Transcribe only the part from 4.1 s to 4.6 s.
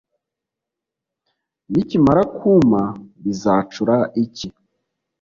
iki